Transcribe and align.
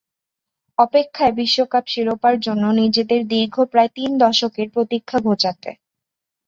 অপেক্ষায় 0.77 1.33
বিশ্বকাপ 1.39 1.85
শিরোপার 1.87 2.35
জন্য 2.39 2.63
নিজেদের 2.81 3.21
দীর্ঘ 3.27 3.55
প্রায় 3.71 3.91
তিন 3.97 4.09
দশকের 4.23 4.67
প্রতীক্ষা 4.73 5.17
ঘোচাতে। 5.27 5.71